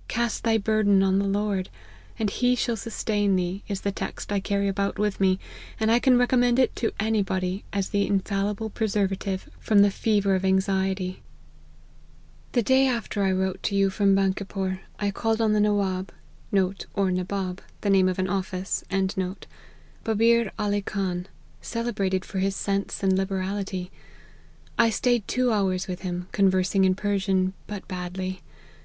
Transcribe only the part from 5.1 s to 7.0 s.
me, and I can recommend it to